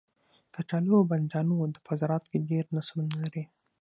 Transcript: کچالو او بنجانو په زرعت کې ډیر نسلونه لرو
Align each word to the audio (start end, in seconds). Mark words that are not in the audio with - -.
کچالو 0.53 0.93
او 0.99 1.07
بنجانو 1.11 1.55
په 1.85 1.91
زرعت 1.99 2.23
کې 2.31 2.37
ډیر 2.49 2.63
نسلونه 2.77 3.15
لرو 3.23 3.43